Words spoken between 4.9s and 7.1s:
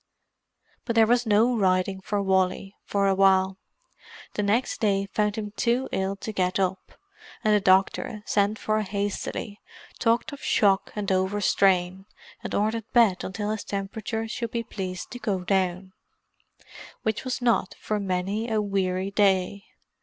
found him too ill to get up,